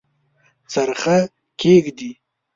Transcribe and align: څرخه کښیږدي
څرخه 0.71 1.17
کښیږدي 1.59 2.11